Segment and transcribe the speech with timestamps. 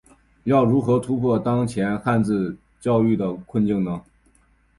[0.45, 4.01] 要如何突破当前汉字教育的困境呢？